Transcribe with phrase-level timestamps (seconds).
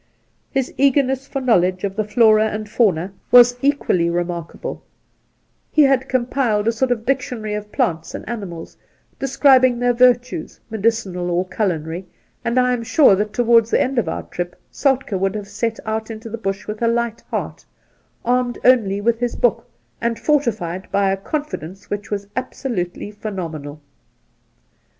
[0.49, 4.83] His ^jEtgeTness for knowledge of the flora and fauna was 58 Soltke equally remarkable:
[5.71, 8.75] he had compiled a sort of dictionary of plants and animals,
[9.19, 12.07] describing their virtues, medicinal or culinary,
[12.43, 15.79] and I am sure that towards the end of our trip Soltk^ would have set
[15.85, 17.63] out into the Bush with a light heart,
[18.25, 19.69] armed only with his book,
[20.01, 23.79] and fortified by a confidence which was absolutely phenomenal.